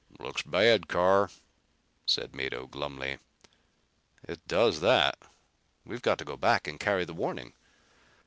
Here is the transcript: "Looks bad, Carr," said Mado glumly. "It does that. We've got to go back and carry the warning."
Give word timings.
"Looks 0.17 0.41
bad, 0.41 0.87
Carr," 0.87 1.29
said 2.07 2.35
Mado 2.35 2.65
glumly. 2.65 3.19
"It 4.27 4.47
does 4.47 4.79
that. 4.81 5.15
We've 5.85 6.01
got 6.01 6.17
to 6.17 6.25
go 6.25 6.37
back 6.37 6.67
and 6.67 6.79
carry 6.79 7.05
the 7.05 7.13
warning." 7.13 7.53